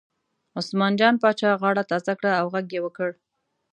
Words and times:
عثمان 0.59 0.93
جان 0.99 1.15
پاچا 1.21 1.49
غاړه 1.61 1.83
تازه 1.91 2.13
کړه 2.19 2.31
او 2.39 2.45
غږ 2.53 2.67
یې 2.75 2.79
وکړ. 2.85 3.09